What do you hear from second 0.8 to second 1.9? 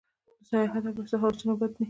او پیسو هوسونه بد دي.